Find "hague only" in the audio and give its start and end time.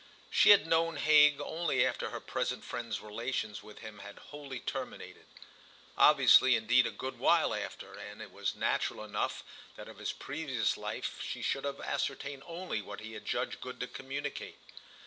0.95-1.85